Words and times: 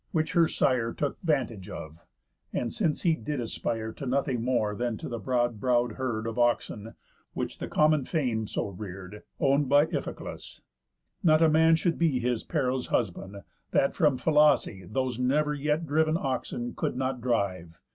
Which 0.11 0.31
her 0.31 0.47
sire 0.47 0.93
Took 0.93 1.21
vantage 1.21 1.69
of, 1.69 2.01
and, 2.51 2.73
since 2.73 3.03
he 3.03 3.13
did 3.13 3.39
aspire 3.39 3.93
To 3.93 4.07
nothing 4.07 4.43
more 4.43 4.73
than 4.73 4.97
to 4.97 5.07
the 5.07 5.19
broad 5.19 5.59
brow'd 5.59 5.91
herd 5.91 6.25
Of 6.25 6.39
oxen, 6.39 6.95
which 7.33 7.59
the 7.59 7.67
common 7.67 8.05
fame 8.05 8.47
so 8.47 8.69
rear'd, 8.69 9.21
Own'd 9.39 9.69
by 9.69 9.85
Iphiclus, 9.85 10.61
not 11.21 11.43
a 11.43 11.49
man 11.49 11.75
should 11.75 11.99
be 11.99 12.17
His 12.17 12.41
Pero's 12.43 12.87
husband, 12.87 13.43
that 13.69 13.93
from 13.93 14.17
Phylace 14.17 14.91
Those 14.91 15.19
never 15.19 15.53
yet 15.53 15.85
driv'n 15.85 16.17
oxen 16.17 16.73
could 16.75 16.95
not 16.97 17.21
drive. 17.21 17.77